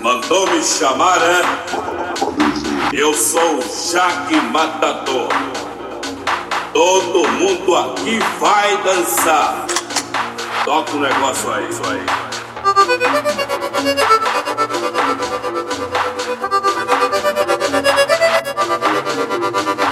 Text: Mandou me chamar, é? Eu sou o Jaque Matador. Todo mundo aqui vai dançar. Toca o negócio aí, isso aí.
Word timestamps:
Mandou 0.00 0.46
me 0.50 0.62
chamar, 0.62 1.18
é? 1.20 1.42
Eu 2.92 3.12
sou 3.12 3.58
o 3.58 3.62
Jaque 3.62 4.36
Matador. 4.52 5.28
Todo 6.72 7.28
mundo 7.28 7.76
aqui 7.76 8.20
vai 8.38 8.76
dançar. 8.82 9.66
Toca 10.64 10.96
o 10.96 11.00
negócio 11.00 11.52
aí, 11.52 11.68
isso 11.68 11.82
aí. 11.90 12.06